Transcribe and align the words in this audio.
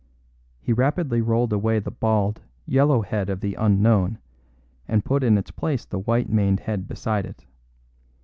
He 0.59 0.73
rapidly 0.73 1.21
rolled 1.21 1.53
away 1.53 1.77
the 1.77 1.91
bald, 1.91 2.41
yellow 2.65 3.03
head 3.03 3.29
of 3.29 3.39
the 3.39 3.53
unknown, 3.53 4.17
and 4.87 5.05
put 5.05 5.21
in 5.23 5.37
its 5.37 5.51
place 5.51 5.85
the 5.85 5.99
white 5.99 6.27
maned 6.27 6.61
head 6.61 6.87
beside 6.87 7.25
it. 7.27 7.45